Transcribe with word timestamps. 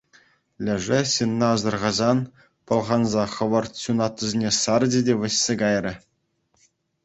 Лешӗ, 0.69 0.99
ҫынна 1.13 1.47
асӑрхасан, 1.57 2.19
пӑлханса 2.73 3.23
хӑвӑрт 3.35 3.73
ҫунаттисене 3.85 4.49
сарчӗ 4.63 5.01
те 5.11 5.23
вӗҫсе 5.23 5.53
кайрӗ. 5.65 5.93